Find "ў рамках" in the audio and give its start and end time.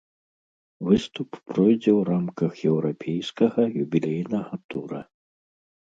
1.77-2.51